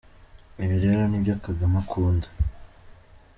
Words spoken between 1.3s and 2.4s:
Kagame akunda!